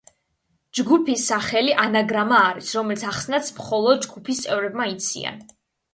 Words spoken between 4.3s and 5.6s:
წევრებმა იციან.